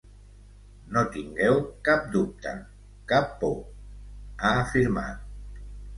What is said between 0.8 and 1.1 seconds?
No